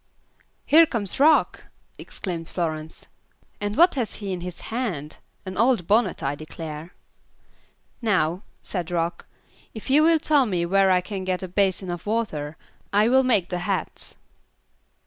[0.65, 1.65] "Here comes Rock,"
[1.99, 3.05] exclaimed Florence,
[3.59, 5.17] "and what has he in his hand?
[5.45, 6.95] An old bonnet, I declare."
[8.01, 9.27] "Now," said Rock,
[9.75, 12.57] "if you will tell me where I can get a basin of water,
[12.91, 14.15] I will make the hats."